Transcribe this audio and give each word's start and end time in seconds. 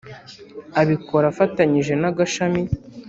Abikora 0.81 1.25
afatanyije 1.29 1.93
n’Agashami 2.01 2.61